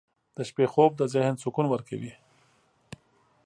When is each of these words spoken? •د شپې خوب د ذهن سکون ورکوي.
•د 0.35 0.37
شپې 0.49 0.65
خوب 0.73 0.91
د 0.97 1.01
ذهن 1.13 1.33
سکون 1.43 1.65
ورکوي. 1.69 2.13